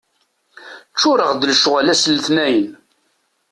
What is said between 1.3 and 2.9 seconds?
d lecɣal ass n letnayen.